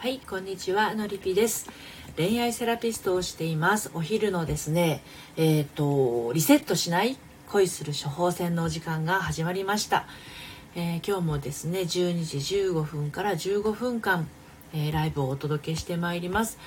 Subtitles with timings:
[0.00, 1.68] はいこんにちはのりぴです。
[2.16, 3.90] 恋愛セラピストをしています。
[3.92, 5.02] お昼のですね
[5.36, 7.18] えっ、ー、とリセットしない
[7.50, 10.06] 恋する処方箋のお時間が始まりました、
[10.74, 14.26] えー、今日もですね12時15分から15分間、
[14.72, 16.58] えー、ライブをお届けしてまいります。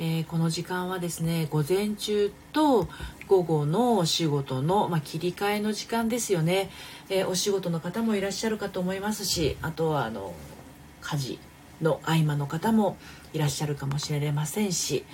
[0.00, 2.88] えー、この時間はですね午前中と
[3.28, 6.70] 午後のお仕事の、まあ、切り替えの時間ですよね、
[7.08, 10.34] えー、お仕事の方もいらっしゃるかと思いますしあとはあの
[11.00, 11.47] 家事
[11.80, 12.96] の合間の方も
[13.32, 15.04] いらっしゃるかもしれませんし、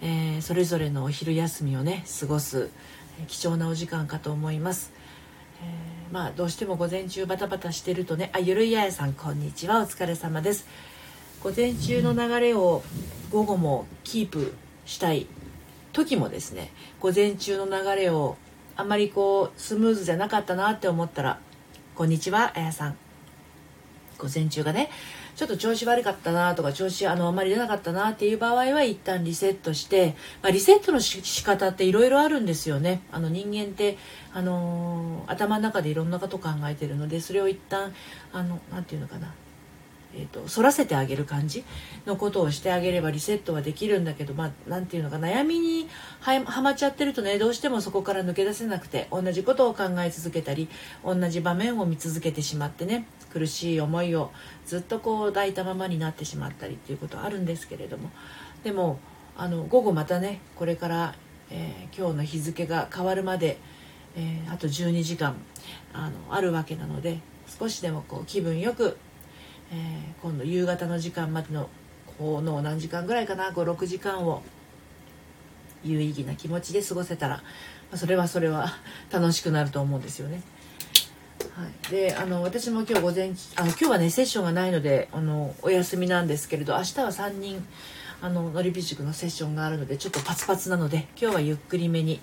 [0.00, 2.70] えー、それぞれのお昼休みをね過ごす
[3.26, 4.92] 貴重なお時間かと思います。
[5.60, 10.68] えー、まあどうしても午前中バタバタしてるとねあゆるいややさんこんにちはお疲れ様です
[11.42, 12.82] 午前中の流れを
[13.30, 14.54] 午後もキープ
[14.86, 15.26] したい
[15.92, 18.36] 時もですね午前中の流れを
[18.76, 21.40] あんまりこうスムーズじゃなかったなって思ったら
[21.96, 22.96] 「こんにちはあやさん」
[24.18, 24.90] 午前中がね
[25.38, 33.02] ちょっと調子悪かったなとか調子あのあんまり出なかったなっていう場合は一旦リセットして、まあ、リセットのし仕方っていろいろあるんですよね。
[33.12, 33.98] あの人間って
[34.34, 37.94] あのー、頭の中でいろんなこと考えてるのでそれを一旦
[38.32, 39.32] あのなていうのかな。
[40.16, 41.64] えーと、反らせてあげる感じ
[42.06, 45.86] のことをしてあげればリセットはできるんだけどまあ何て言うのか悩みに
[46.20, 50.68] はまっちゃってるとねどうしてもそこから抜け出せなくて同じことを考え続けたり
[51.04, 53.06] 同じ場面を見続けてしまってね。
[53.32, 54.30] 苦しい思いを
[54.66, 58.10] ずっとこう抱いたままになってしまったりっていうことはあるんですけれども
[58.64, 58.98] でも
[59.36, 61.14] あの午後またねこれから、
[61.50, 63.58] えー、今日の日付が変わるまで、
[64.16, 65.36] えー、あと12時間
[65.92, 67.20] あのあるわけなので
[67.58, 68.96] 少しでもこう気分よく
[69.70, 71.68] えー、今度夕方の時間までの
[72.18, 74.42] この何時間ぐらいかな56時間を
[75.84, 77.42] 有意義な気持ちで過ごせたら、
[77.90, 78.72] ま、それはそれは
[79.10, 80.42] 楽しくなると思うんですよね。
[81.58, 87.66] はい、であの私も今日午前あの今日はねセッションがないのであのお休みなんですけれど明日は3人
[88.20, 92.20] あののりび塾のセッションがあるのでちょっとパツパツなので今日はゆっくりめに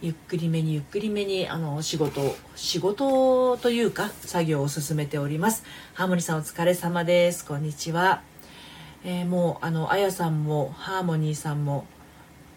[0.00, 5.62] ゆっくりめにゆっくりめにあの仕事仕事というか作業を進めております。
[5.94, 7.44] ハーモニーさんお疲れ様です。
[7.44, 8.22] こんにちは、
[9.04, 11.86] えー、もうあのあやさんもハーモニーさんも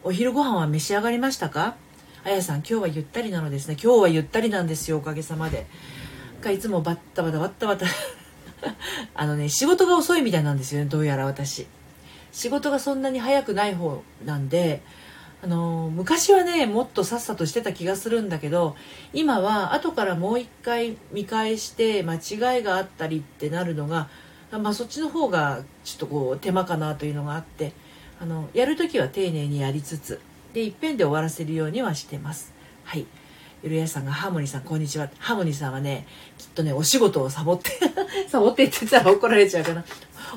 [0.02, 1.76] お昼ご飯は召し上がりましたか？
[2.24, 3.76] あやさん今日はゆったりなのですね。
[3.82, 5.66] 今日はゆったりなんですよおかげさまで。
[6.54, 7.88] いつもバッタバタバッタバタ。
[9.16, 11.66] あのね仕事が遅いみたいなんですよねどうやら私。
[12.32, 14.84] 仕事がそんなに早くない方なんで。
[15.44, 18.76] あの昔はねもっとさっさとしてた気がするんだけど
[19.12, 24.08] 今は後からもう一回見返して間違いがあったりってなるのが、
[24.52, 27.74] まあ、そっちの方がちょっとこう手間かなというのがあって
[28.20, 30.20] あのやる時は丁寧にやりつつ
[30.54, 32.54] でいっぺんで終わらせるようにはしてます。
[32.84, 33.06] はい。
[33.64, 35.10] ゆるやさんがハーモニーさんこんにちは。
[35.18, 36.06] ハーモニーさんはね
[36.38, 37.70] きっとねお仕事をサボって
[38.28, 39.86] サボってってたら怒られちゃうかな。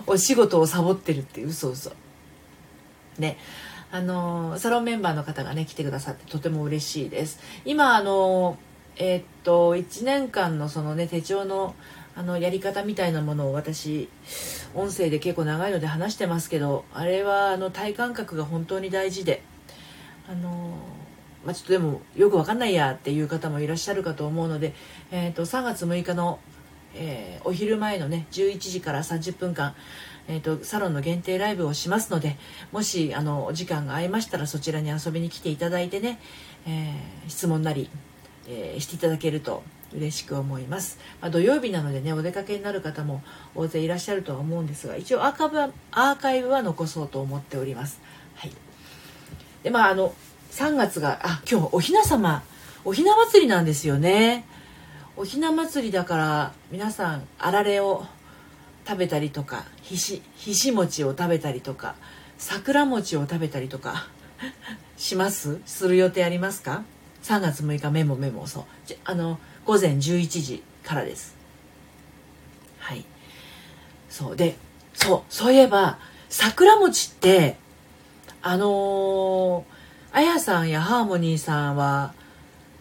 [0.07, 1.93] お仕事をサボってるって嘘嘘。
[3.19, 3.39] ね。
[3.91, 7.41] あのサロンメンバーの方がね来てくださってとても嬉しいです。
[7.65, 8.57] 今あの
[8.97, 11.75] えー、っと1年間のそのね手帳の
[12.17, 14.09] あのやり方みたいなものを私
[14.75, 19.43] 音声で結構長いので話してますけどあれはあの体感覚が本当に大事で。
[20.29, 20.79] あの
[21.45, 24.73] まあ、ちょっとでもよくわかんないやっていう方もいらっしゃるかと思うので、
[25.11, 26.41] えー、と3月6日の、
[26.95, 29.75] えー、お昼前のね11時から30分間
[30.27, 32.37] えーと、サロンの限定ライブをしますので
[32.73, 36.19] もしあのお時間が合いましたらそちらに遊びに来ていただいてね、
[36.67, 37.91] えー、質問なり、
[38.49, 39.63] えー、していただけると
[39.95, 43.23] 嬉しく思います、まあ、土曜日なのでねお出かけになる方も
[43.55, 48.01] 大勢いらっしゃるとは思うんですが一応アーカイブはアーカイブは残そうと思っております、
[48.35, 48.53] はい、
[49.65, 50.15] でまああの
[50.53, 52.45] 3月があ今日おひな様。
[52.85, 54.45] おひな祭りなんですよね。
[55.17, 58.05] おひな祭りだから皆さんあられを
[58.87, 61.95] 食べたりとかひしひし餅を食べたりとか
[62.37, 64.07] 桜餅を食べたりとか
[64.99, 65.61] します？
[65.65, 66.83] する予定ありますか
[67.23, 68.65] ？3月6日メモメモそう。
[69.07, 71.35] あの午前11時からです。
[72.81, 73.05] はい。
[74.11, 74.37] そう。
[74.37, 74.57] で
[74.93, 75.23] そう。
[75.31, 75.99] そういえば
[76.29, 77.57] 桜餅って
[78.47, 82.13] あのー、あやさんやハーモニーさんは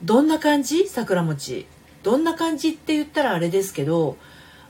[0.03, 0.89] どんな感じ？
[0.89, 1.67] 桜餅。
[2.03, 4.17] どんな感じって言ったらあれですけど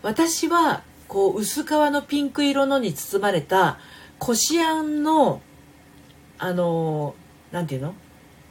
[0.04, 3.80] 私はこう薄皮のピンク色のに包まれた
[4.20, 5.42] こしあんの
[6.38, 7.16] あの
[7.52, 7.96] 何て言うの？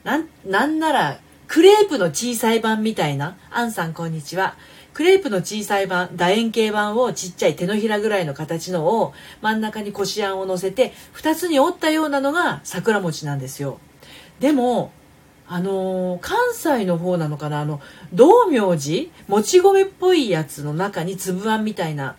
[0.03, 3.37] なんなんならクレープの小さい版みたいな。
[3.53, 4.57] あんさんこんにちは。
[4.95, 13.79] クレープの小さい版楕円形版をちっちゃい手のひらぐらいの形のを真ん中にこしあんを乗せて2つに折ったようなのが桜餅なんですよ。
[14.41, 14.93] でも
[15.49, 17.81] あのー、関西の方なのかなあの
[18.13, 22.17] 道明寺もち米っぽいやつの中に粒あんみたいな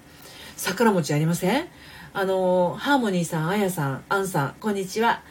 [0.55, 1.67] 桜餅ありません？
[2.13, 5.21] あのハーモニーさんあやさんあんさんこんにちは。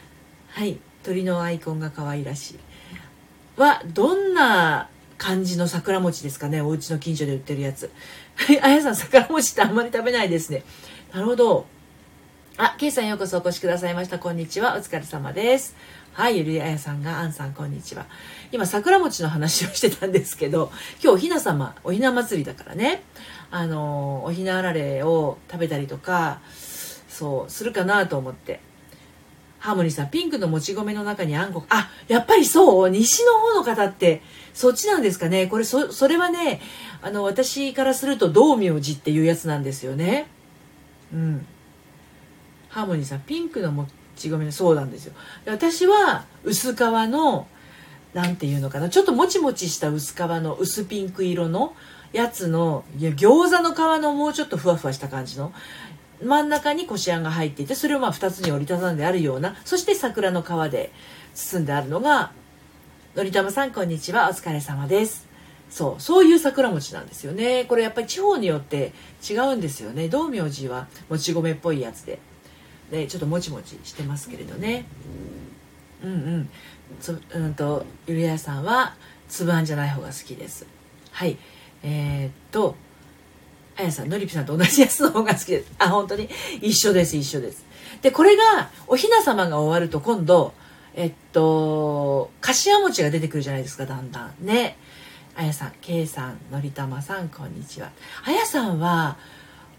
[0.49, 2.59] はい鳥のアイコンが可愛らしい。
[3.57, 4.89] はどんな
[5.23, 7.89] 感じの桜餅ですかねお家の近所で売ってるやつ
[8.35, 10.65] はい あやさん桜餅ってあんまり食べないですね
[11.13, 11.65] なるほど
[12.55, 14.19] あ、ケイさんようこそお越しくださいました。
[14.19, 14.75] こんにちは。
[14.75, 15.75] お疲れ様です。
[16.11, 18.05] はい、ゆりあやさんが、あんさん、こんにちは。
[18.51, 20.71] 今、桜餅の話をしてたんですけど、
[21.03, 23.01] 今日おひな様、おひな祭りだからね、
[23.49, 26.41] あの、おひなあられを食べたりとか、
[27.09, 28.59] そう、するかなと思って。
[29.57, 34.21] ハーモニーさん、ピンクのもち米の中にあんこ、あ、やっぱりそう西の方の方って、
[34.53, 36.61] そっちなんですかねこれ、そ、それはね、
[37.01, 40.27] あの、私からすると、道明寺っていうやつなんですよね。
[41.13, 41.45] うん。
[42.73, 45.13] ハーモニーさんピンクのもち米のそうなんですよ
[45.45, 47.47] 私は薄皮の
[48.13, 51.75] 何て言うのかなちょっともちもちした薄皮の薄ピンク色の
[52.13, 55.53] やつのいや餃子の皮のもうちょっとふわふわした感じの
[56.23, 60.91] 真ん中にこしあんが入っていてそれをまあ2つに折りたたんであるようなそして桜の皮で
[61.35, 62.31] 包んであるのが
[63.15, 64.27] のりたまさんこんにちは。
[64.27, 65.27] お疲れ様です。
[65.69, 67.65] そうそういう桜餅なんですよね。
[67.65, 68.91] これやっぱり地方によって
[69.29, 70.09] 違うんですよね。
[70.09, 72.17] 道明寺はもち米っぽいやつで。
[72.89, 74.85] でちょっともちもちしてますけれどね。
[76.03, 76.49] うんうん。
[76.99, 78.95] つうんとゆりやさんは
[79.29, 80.65] つぶあんじゃない方が好きです。
[81.11, 81.37] はい。
[81.83, 82.75] えー、っと
[83.77, 85.71] あやさんのりぴさんと同じやつの方が好きです。
[85.77, 86.27] あ本当に？
[86.61, 87.63] 一緒です一緒です。
[88.01, 90.55] でこれがおひな様が終わると今度
[91.33, 94.33] とかしわ餅が出てくるじゃないですかだんだん。
[94.39, 94.77] ね。
[95.35, 97.91] あやさん、けいさん、のりたまさん、こんにちは。
[98.23, 99.17] あやさんは、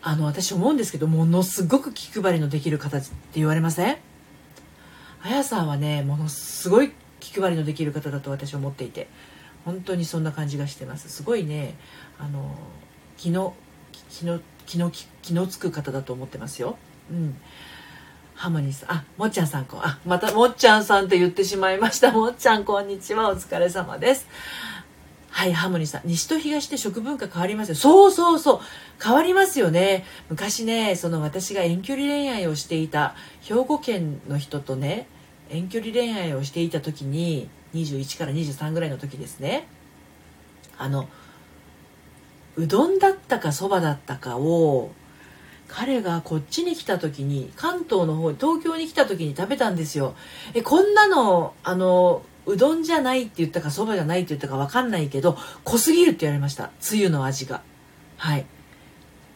[0.03, 3.97] あの私思うんですけどものすごく気配りのできる方って言われません？
[5.23, 9.09] あやさんはねものすごい気配りのできる方だと私は思っていて。
[9.65, 11.09] 本当にそんな感じがしてます。
[11.09, 11.79] すごいね
[12.19, 12.55] あの
[13.17, 13.55] 気の
[14.11, 14.91] 気の気の
[15.23, 16.77] 気のつく方だと思ってますよ。
[17.11, 17.35] うん。
[18.45, 24.29] ハモニさんあもっちゃんさんこあまたもっちゃんさんって言ってしまいました もっちゃんこんにちはお疲れ様です
[25.31, 26.03] はい、ハモニーさん。
[26.05, 27.75] 西と東で食文化変わりますよ。
[27.75, 28.61] そうそうそう。
[29.03, 30.05] 変わりますよね。
[30.29, 35.09] 昔ね、その私が遠距離恋愛をしていた兵庫県の人とね、
[35.51, 39.67] 遠距離恋愛をしていた時に、21から23ぐらいの時ですね。
[40.79, 41.09] あの、
[42.55, 44.93] うどんだったかそばだったかを、
[45.69, 50.15] 彼がこっちに来た時に関東の方東京に来た時に食べたんですよ。
[50.55, 56.71] えこんなのあのうどんじゃないって言ったかそばじゃないって言ったか分かんないけど濃すぎるって言われました。
[56.81, 57.63] つゆの味が。
[58.17, 58.47] はい。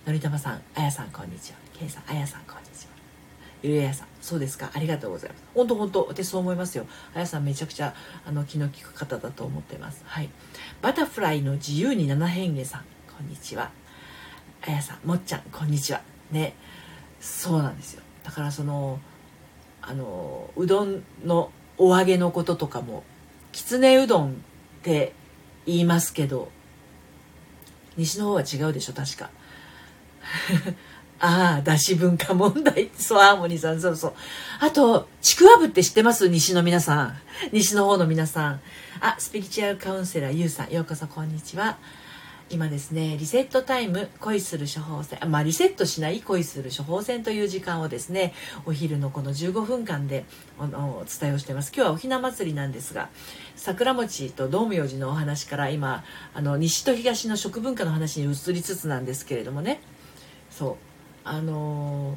[0.07, 1.59] のりたまさんあやさんこんにちは。
[1.79, 2.91] けいさんあやさんこんにちは。
[3.63, 4.71] ゆりやさんそうですか。
[4.75, 5.43] ありがとうございます。
[5.55, 6.87] 本当本当私そう思いますよ。
[7.15, 7.95] あやさんめちゃくちゃ
[8.27, 10.03] あの気の利く方だと思ってます。
[10.07, 10.29] はい。
[10.83, 12.85] バタフライの自由に七変化さん
[13.17, 13.71] こんにちは。
[14.67, 16.03] あやさんもっちゃんこんにちは。
[16.31, 16.55] ね
[17.21, 18.03] そうなんですよ。
[18.25, 19.01] だからその
[19.83, 23.05] あのうどんのお揚げのこととかも
[23.53, 24.35] きつねうどんっ
[24.83, 25.13] て
[25.67, 26.51] 言いますけど
[27.97, 29.31] 西の方は違うでしょ確か。
[31.21, 34.15] ああだし文化問題そうハーモニーさんそうそう。
[34.61, 36.29] あとちくわぶって知ってます？
[36.29, 37.19] 西の皆さん。
[37.51, 38.61] 西の方の皆さん。
[39.01, 40.71] あスピリチュアルカウンセラーゆうさん。
[40.71, 41.79] ようこそこんにちは。
[42.51, 48.33] 今ですねリセットタイム恋する処方箋まあリセットしない恋する処方箋という時間をですね
[48.65, 50.25] お昼のこの15分間で
[50.59, 50.65] お
[51.05, 51.73] 伝えをしています。
[51.75, 53.11] 今日はおひな祭りなんですが
[53.55, 59.81] 桜餅と道明寺のお話から今あの西と東の食文化の話に移りつつなんですけれどもね。
[60.51, 60.77] そう。
[61.25, 62.17] あの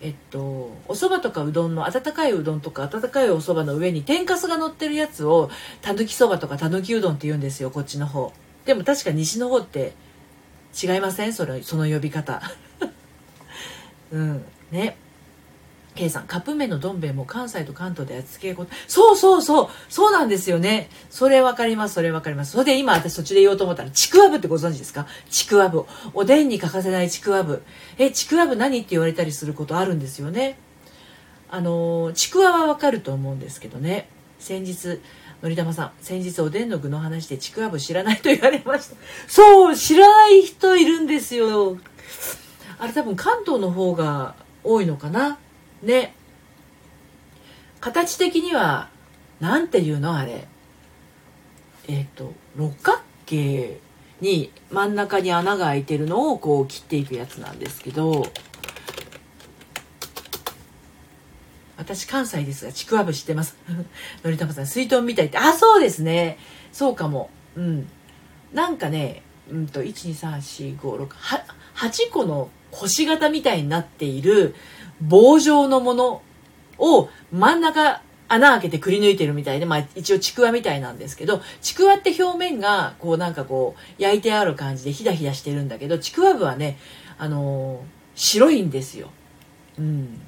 [0.00, 8.32] えっと、お蕎麦とかうどんの温かいうどんとか温かいお蕎麦の上に天かすが乗ってるやつをたぬきそばとかたぬきうどんって言うんですよこっちの方。
[8.64, 9.92] でも確か西の方って
[10.82, 11.32] 違いません？
[11.32, 12.42] それその呼び方。
[14.10, 14.44] うん。
[14.70, 14.96] ね。
[15.94, 19.68] K さんカップ麺のどん兵衛も関西と関東で味付けそうそうそう。
[19.88, 20.88] そうなんですよね。
[21.08, 22.52] それ分かりますそれ分かります。
[22.52, 25.06] それで今私そっちで言おうと思ったらちくわぶってご存知ですか？
[25.30, 27.62] ちくわぶおでんに欠かせないちくわぶ。
[27.96, 30.58] えちくわぶ何って言われたりすることあるんですよね？
[31.48, 34.08] あのちくわは分かると思うんですけどね。
[34.40, 35.00] 先日
[35.44, 38.96] のりたまさん、先日おでんの具の話でちくわぶ知らないと言われました。
[39.28, 41.76] そう、知らない人いるんですよ。
[42.78, 45.38] あれ多分関東の方が多いのかな？
[45.82, 46.14] ね。
[47.78, 48.88] 形的には、
[49.38, 50.48] なんていうのあれ？
[51.88, 53.80] えっ、ー、と、六角形
[54.22, 58.26] に真ん中に穴が開いてるのをこう切っていくやつなんですけど、
[61.76, 63.56] 私関西ですがちくわぶ知ってます。
[64.22, 65.38] のりたまさん水筒みたいって。
[65.38, 66.38] あそうですね。
[66.72, 67.30] そうかも。
[67.56, 67.88] うん。
[68.52, 71.08] なんかねうんと1234568
[72.12, 74.54] 個の星型みたいになっている
[75.00, 76.22] 棒状のもの
[76.78, 86.78] を真ん中穴開けてくり抜いてるみたいで、まあ一応ちくわみたいなんですけど、ちくわって表面がこうなんかこう焼いてある感じでひだひだしてるんだけど、ちくわぶはね、
[87.18, 87.78] あのー、
[88.14, 89.10] 白いんですよ。
[89.78, 90.20] うん。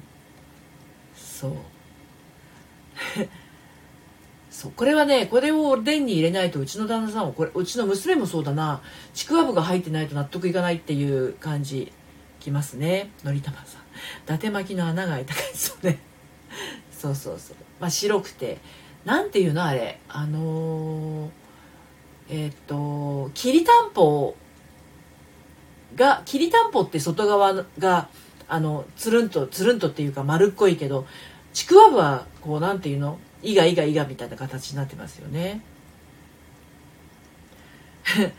[1.37, 1.51] そう。
[4.49, 8.81] そうこれはねこれをおでんに入れないとうちの旦那さんはこれうちの娘もそうだな。
[9.13, 11.91] ちくわぶが入ってないと納得いかないっていう感じ。
[12.39, 13.11] きますね。
[13.23, 13.81] のりたまさん。
[13.81, 13.83] 伊
[14.25, 15.99] 達巻きの穴が開いた感じそうね。
[16.91, 17.57] そうそうそう。
[17.79, 18.57] まあ白くて。
[19.05, 19.99] なんていうのあれ。
[20.09, 21.29] あのー、
[22.29, 24.35] えっ、ときりたんぽ
[25.95, 28.09] がきりたんぽって外側が
[28.49, 31.05] あのつるんとつるんとっていうか丸っこいけど
[31.53, 33.19] ちくわぶはこうなんていうの？
[33.43, 35.61] いがいがいがみたいな形になってますよね。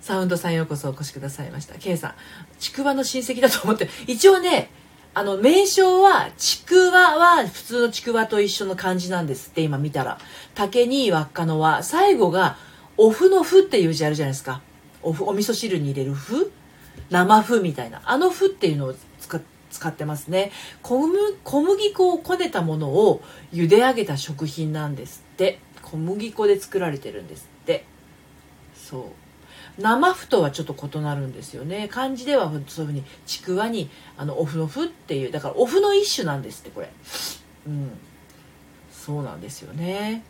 [0.00, 1.76] サウンドさんようこそお越しくださいました。
[1.76, 2.14] K さん
[2.58, 4.70] ちくわの親戚だと思って一応ね
[5.14, 10.18] あの名称はちくわは普通のちくわと一緒の漢字なんですって今見たら。
[10.54, 11.82] 竹に輪っかの輪。
[11.82, 12.56] 最後が
[12.96, 14.60] お麩の麩っていう字あるじゃないですか。
[15.02, 16.50] おお味噌汁に入れる麩？
[17.10, 18.02] 生麩みたいな。
[18.04, 18.94] あの麩っていうのを
[19.74, 20.52] 使ってますね。
[20.82, 25.58] 小麦粉をこねたものを茹で上げた食品なんですって。
[25.82, 27.84] 小麦粉で作られてるんですって。
[28.74, 29.82] そう。
[29.82, 31.88] 生麩とはちょっと異なるんですよね。
[31.88, 36.90] 漢字ではそういうふうにちくわにあのお麩の麩っていうだからお麩の一種なんですってこれ。
[37.66, 37.90] うん。
[38.92, 40.22] そうなんですよね。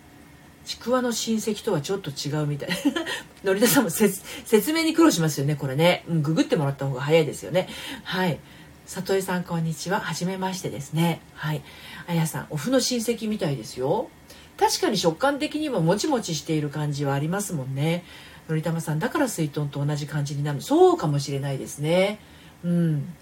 [0.64, 2.70] ちくわの親戚とはちょっと違うみたい。
[3.44, 7.68] のりださんも説明に苦労しますよねこれね、うん、ググってもらった方が早いですよね。
[8.02, 8.38] はい。
[8.86, 9.98] 里江さんこんにちは。
[9.98, 11.22] はじめましてですね。
[11.34, 11.62] はい。
[12.06, 14.10] あやさんお麩の親戚みたいですよ。
[14.58, 18.04] 確かに食感的にももちもちしている感じはありますもんね。
[18.46, 20.60] のりたまさんだから水豚と同じ感じになる。
[20.60, 22.18] そうかもしれないですね。
[22.62, 23.14] うん。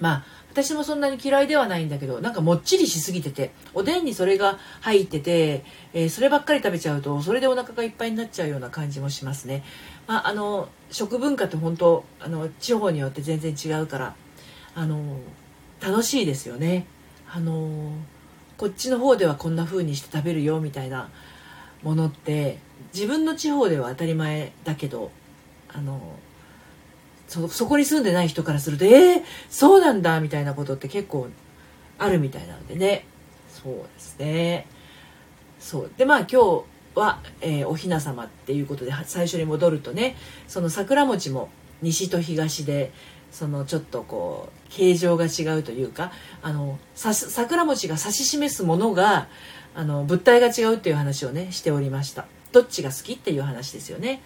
[0.00, 9.64] まあ私もそんなに嫌いではないんだけどなんかもっちりしすぎてておでんにそれが入ってて、えー、そればっかり食べちゃうとそれでお腹がいっぱいになっちゃうような感じもしますね、
[10.06, 14.14] まあ、あの食文化って本当あの地方によって全然違うから
[14.74, 15.18] あの
[15.80, 16.86] 楽しいですよね。
[17.30, 17.92] あの
[18.56, 21.10] こっちの方ではこんな風にして食べるよみたいな
[21.82, 22.58] ものって
[22.92, 25.10] 自分の地方では当たり前だけど
[25.68, 26.00] あの
[27.28, 31.28] そそこに住んでない人からするとえー、そうなんだみたいなことって結構
[31.98, 33.04] あるみたいなのでね。
[33.62, 34.66] そうですね。
[35.60, 35.90] そう。
[35.96, 41.48] でまあ今日は、えー、お雛様っていうことで最初に戻るとねその桜餅も
[41.82, 42.92] 西と東で
[43.30, 49.28] そのちょっとこう形状が違うというかあの桜餅が指し示すものが
[49.74, 52.26] あの物体が違うっていう話をねしておりました。
[52.52, 54.22] どっちが好きっていう話ですよね。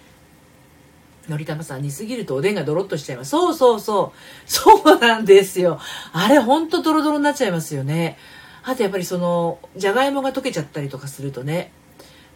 [1.29, 3.31] のりたまさん煮すぎるとおでんがドロッとしちゃいます。
[3.31, 4.49] そうそうそう。
[4.49, 5.79] そうなんですよ。
[6.11, 8.17] あれほんとドロドロになっちゃいますよね。
[8.63, 11.71] あとやっぱりそのじゃがいもが溶けちゃったりとかするとね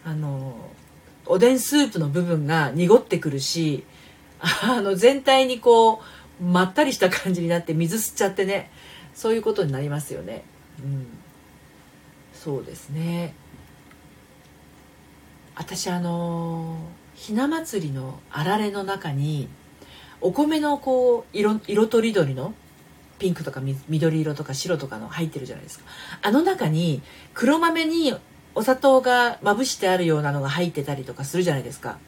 [0.04, 0.54] あの
[1.26, 3.84] おでんスープの部分が濁ってくるし
[4.40, 5.98] あの全体にこう
[6.40, 8.70] まったりした感じになって水吸っちゃってね
[9.14, 10.44] そういうことになりますよね。
[10.82, 11.06] うん。
[12.34, 13.34] そうですね。
[15.56, 16.78] 私あの
[17.16, 19.48] ひな祭りのあられの中に
[20.20, 22.54] お米のこう色色とりどりの
[23.18, 25.84] ピンクとか緑色とか白とかの入ってるじゃないですか。
[26.22, 27.02] あの中に
[27.34, 28.14] 黒豆に
[28.54, 31.98] お砂糖がまぶしてあるようなのが入ってたりとかするじゃないですか。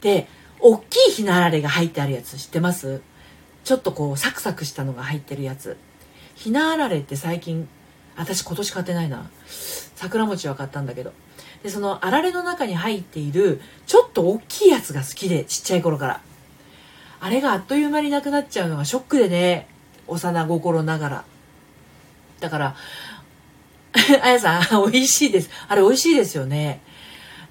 [0.00, 0.28] で
[0.60, 3.02] 大きいひなあられが入ってあるやつ知ってます？
[3.64, 5.76] ちょっとこうサクサクしたのが入ってるやつ。
[6.34, 7.68] ひなあられって最近
[8.16, 9.30] 私今年買ってないな。
[9.94, 11.12] 桜餅は買ったんだけど。
[11.62, 16.20] でそのあられの中に入っているちょっと大きいやつが好きでちっちゃい頃から。
[17.20, 19.68] あれがあっという間になくなっちゃうのがショックでね。
[20.06, 21.24] 幼心ながら。
[22.40, 22.76] だから
[24.22, 25.50] あやさん美味しいです。
[25.68, 26.80] あれ美味しいですよね。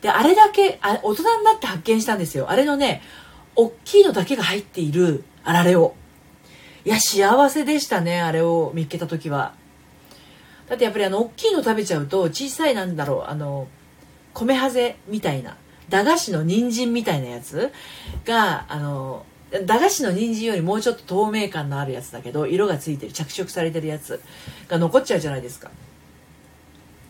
[0.02, 2.50] であれだけあ大人になって発見したんですよ。
[2.50, 3.02] あれのね
[3.56, 5.96] 大きいのだけが入っているあられを。
[6.86, 9.54] いや幸せでしたねあれを見つけた時は。
[10.68, 13.68] だってやっぱりあの大きいの食べちゃうと小さいなんだろうあの
[14.34, 15.58] 米ハゼみたいな
[15.90, 17.72] 駄菓子の人参みたいなやつ
[18.26, 19.26] があの
[19.66, 24.22] 駄菓子の人参よりもうちょっと透明感のあるやつだけど色がついてる着色されてるやつ
[24.68, 25.72] が残っちゃうじゃないですか。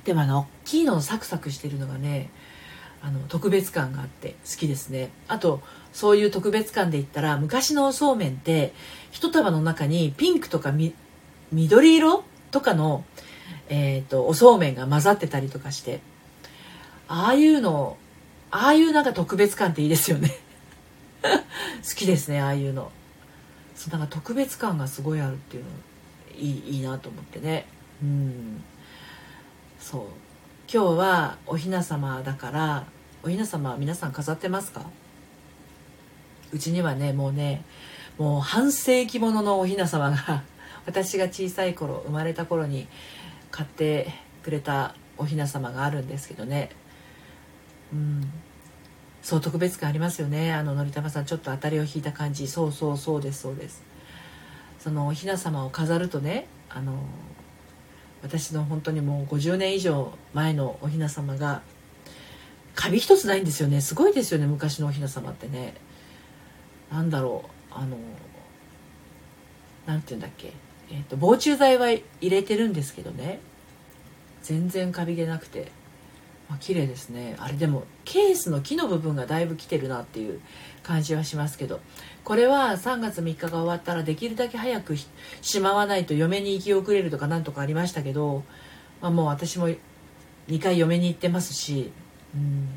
[0.05, 2.29] でもあの大きいのサクサクしてるのがね
[3.01, 5.09] あの特別感があって好きですね。
[5.27, 5.61] あと
[5.93, 8.73] そういう特別感で言ったら昔のおそうめんって
[9.11, 10.73] 一束の中にピンクとか
[11.51, 13.05] 緑色とかの、
[13.69, 16.01] えーと、おそうめんが混ざってたりとかして。
[17.11, 17.97] ああいうの
[18.51, 20.37] ああいうなんか特別感っていいですよね。
[21.21, 22.91] 好きですねああいうの。
[23.75, 25.69] そなんか特別感がすごいあるっていうの
[26.37, 27.65] いいいいなと思ってね。
[28.03, 28.63] うん。
[29.79, 30.01] そう。
[30.71, 32.85] 今日はおひな様だから
[33.23, 34.85] おひな様は皆さん飾ってますか？
[36.51, 37.63] うちにはねもうね
[38.19, 40.43] もう半世紀もののおひな様が
[40.85, 42.87] 私が小さい頃生まれた頃に
[43.49, 46.69] 買ってくれたおひな様があるんですけどね。
[47.91, 48.31] うん。
[49.23, 50.53] そう特別感ありますよね。
[50.53, 52.47] あののりたまさんちょっと当たりを引いた感じ。
[52.47, 53.81] そうそうそうですそうです。
[54.77, 56.93] そのおひな様を飾るとねあの
[58.21, 61.61] 私の本当にもう50年以上前のおひな様が
[62.75, 63.81] カビ一つないんですよね。
[63.81, 65.73] すごいですよね昔のおひな様ってね。
[66.91, 67.97] なんだろうあの
[69.85, 70.53] 何て言うんだっけ、
[70.91, 73.39] えーと、防虫剤は入れてるんですけどね。
[74.41, 75.71] 全然カビげなくて、
[76.59, 77.35] 綺麗ですね。
[77.39, 80.39] あれでもケースの木の部分がだいぶ来てるなっていう
[80.83, 81.79] 感じはしますけど。
[82.23, 84.95] これは3月3日が終わったらできるだけ早く
[85.41, 88.43] しまわないと嫁に行き遅れるとかなんとかありましたけど、
[89.01, 89.67] まあ、もう私も
[90.47, 91.91] 2回嫁に行ってますし、
[92.35, 92.67] うん。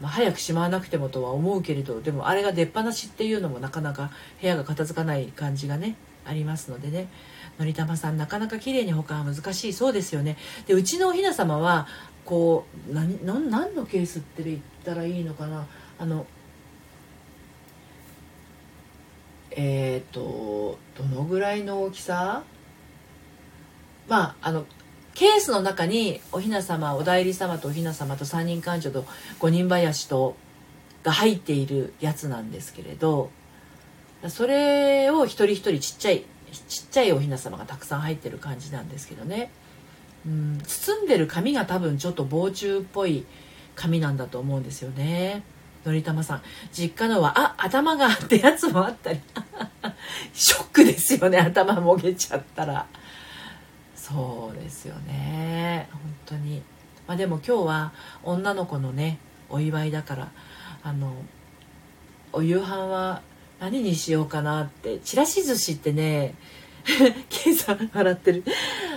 [0.00, 7.08] まあ、早くしまわなくてもとは思うけれどでもあれが出っ放しっていうのもなかなか部屋が片付かない感じがねありますのでね。
[7.58, 10.36] のりたまさんなかなか綺麗に保管は難しいそうですよね。
[10.66, 11.88] でうちのおひな様は
[12.28, 15.66] こう何何のケースって言ったらいいのかな？
[15.98, 16.26] あの
[19.50, 22.42] えっ、ー、とどのぐらいの大きさ？
[24.08, 24.66] まああの
[25.14, 29.06] ケースの中におひな様お内裏様とおひな様と三人官女と
[29.38, 30.36] 五人林と
[31.02, 33.30] が入っているやつなんですけれど
[34.28, 36.24] それを一人一人ちっちゃい
[36.68, 39.50] ちっちゃいおひな様がたくさん入ってる感じなんですけどね。
[40.26, 43.24] うん包んでる紙が多分ちょっと防虫っぽい
[43.74, 45.42] 紙なんだと思うんですよね。
[45.84, 46.42] のりたまさん。
[46.72, 49.20] 実家のはあ頭がってやつもあったり。
[50.34, 51.38] ショックですよね。
[51.38, 52.86] 頭もげちゃったら。
[53.94, 55.88] そうですよね。
[55.92, 56.62] 本当に。
[57.06, 57.92] まあでも今日は
[58.22, 60.28] 女の子のねお祝いだから
[60.82, 61.14] あの
[62.32, 63.22] お夕飯は
[63.60, 64.98] 何にしようかなって。
[64.98, 66.34] ちらし寿司ってね
[67.28, 68.44] ケイさん笑ってる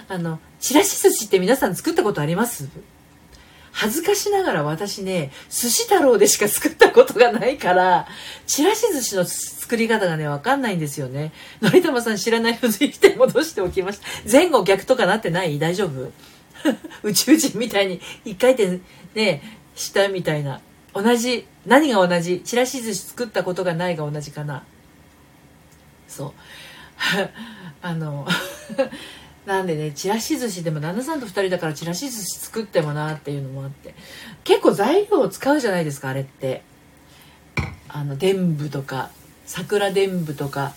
[0.08, 2.68] あのちらし寿司って皆さん作ったことあります？
[3.74, 8.06] 恥ずかしながら私ね、寿司太郎でしか作ったことがないから、
[8.46, 11.32] ちらし寿司の作り方がね、わかんないんですよね。
[11.62, 14.08] のりたまさん知らないふずいて戻しておきました。
[14.30, 15.58] 前後逆とかなってない？
[15.58, 16.12] 大丈夫？
[17.04, 18.82] 宇宙人みたいに一回転
[19.16, 19.42] ね、
[19.74, 20.60] したみたいな。
[20.94, 22.42] 同じ、何が同じ？
[22.42, 24.64] ちらし寿司作ったことがないが同じかな。
[26.10, 26.34] そう。
[27.82, 28.28] あの
[29.46, 33.96] なんでねちらし寿司でも旦那さんと2人だからちらし寿司作ってもなっていうのもあって。
[34.44, 36.64] 結構材料を使うじゃないですかあれって。
[37.88, 39.10] あの伝部とか
[39.46, 40.74] 桜伝部とか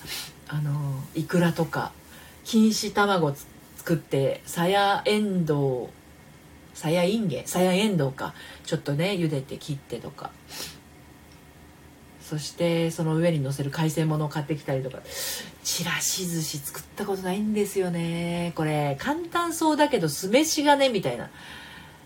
[0.49, 1.93] あのいくらとか
[2.45, 3.35] 錦糸卵
[3.77, 5.89] 作ってさやえんどう
[6.77, 8.35] さやいんげさやえんどうか
[8.67, 10.31] ちょっとね茹でて切ってとか。
[12.29, 14.99] そしてその上に乗せる海鮮物を買ってきたりとか。
[15.63, 18.53] ちらし寿司作ったことないんですよね。
[18.55, 21.31] これ簡単そうだけど酢飯がねみたいな。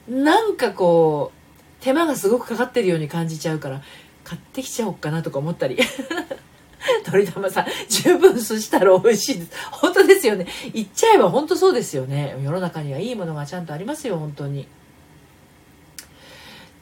[0.09, 3.83] なんかこう手間がすごくかかってるように感じちゃうから
[4.25, 5.79] 買ってきちゃおうかなとか思ったり。
[7.05, 9.51] 鳥玉さん十分寿司太郎美味しいです。
[9.71, 10.47] 本当ですよね。
[10.73, 12.37] 言っちゃえば本当そうですよね。
[12.43, 14.67] 世の中にはいいものがちゃんとありますよ本当に。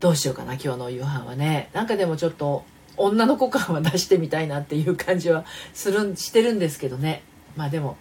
[0.00, 1.70] どうしようかな今日の夕飯はね。
[1.72, 2.64] なんかでもちょっと
[2.96, 7.22] 女の子感は出してみたいなっていう感じはするしてるんですけどね。
[7.56, 7.96] まあでも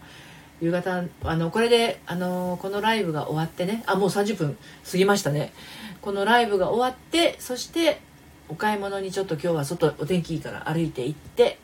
[0.62, 3.84] 夕方あのこれであのこのライブが終わってね。
[3.88, 4.58] あもう30分
[4.90, 5.54] 過ぎましたね。
[6.02, 8.00] このライブが終わってそして
[8.48, 11.58] お買い物にちょっと今日は外お天気いいから歩いて行って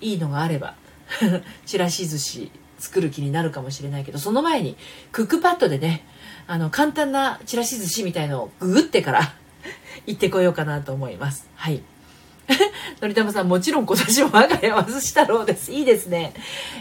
[0.00, 0.74] いいのがあれば
[1.64, 4.76] ちらし寿司作る気になるかもしれないけどその前に
[5.12, 6.04] クックパッドでね
[6.46, 9.34] あの簡単なちらし寿司みたいのをググってから
[10.06, 11.48] 行ってこようかなと思います。
[11.54, 11.82] はい。
[13.00, 15.72] のりたまさん、もちろん今年も我が家は寿司太郎です。
[15.72, 16.32] いいですね。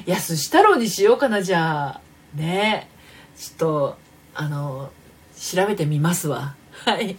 [0.06, 2.01] いや、寿司太郎にしようかな、じゃあ。
[2.36, 2.89] ね
[3.38, 3.97] ちょっと、
[4.34, 4.91] あの、
[5.39, 6.56] 調べてみますわ。
[6.86, 7.17] はい。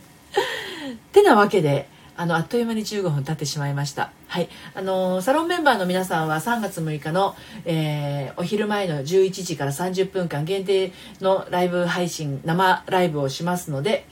[1.12, 4.10] てなわけで、あの、あっという間に15分経ってしまいました。
[4.28, 4.48] はい。
[4.74, 14.06] あの、サロンメンバーの皆さんは3月6日の、えー、お昼前の11時から30分間限定のライブ配信、生ライブをしますので、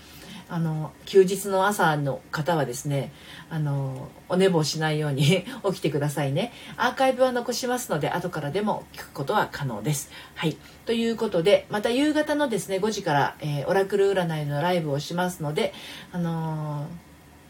[0.55, 3.11] あの休日の朝の方はですね
[3.51, 6.53] あのお寝坊しないように 起きてくださいね。
[6.77, 10.13] アーカイブは残しますので後からでも聞くことは可能です。
[10.37, 10.57] はい。
[10.87, 15.75] ということでまた夕方のですね5時から、えー、オラクル占いのライブをしますので
[16.13, 16.87] あの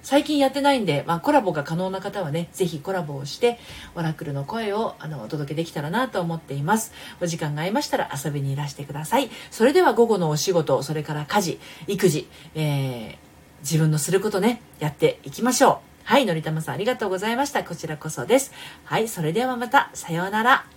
[0.04, 3.58] 最近やってないんで、まあ、コラボが可能な方はね、ぜひコラボをして、
[3.94, 6.92] オラクルの声をあのお届けできたらなと思っています。
[7.22, 9.30] お時間が合いましたら遊びにいらしてください。
[9.50, 13.16] それでは午後のお仕事、それから家事、育児、えー、
[13.60, 15.94] 自分のすることね、やっていきましょう。
[16.04, 17.64] はい、のりたまさんありがとうございました。
[17.64, 18.52] こちらこそです。
[18.84, 20.73] はい、それではまた、さようなら。